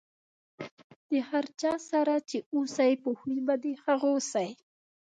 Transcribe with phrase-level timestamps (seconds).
[1.09, 4.49] د هر چا سره چې اوسئ، په خوي به د هغو سئ.